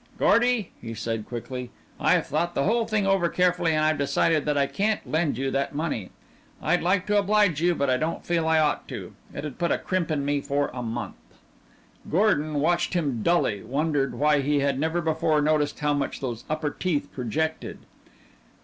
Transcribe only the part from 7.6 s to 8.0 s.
you, but I